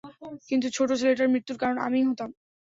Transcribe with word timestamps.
কিন্তু 0.49 0.67
ছোট 0.77 0.89
ছেলেটার 0.99 1.31
মৃত্যুর 1.33 1.57
কারণ 1.61 1.77
আমিই 1.85 2.07
হতাম। 2.09 2.29